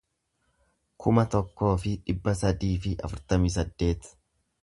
[1.03, 4.09] kuma tokkoo fi dhibba sadii fi afurtamii saddeet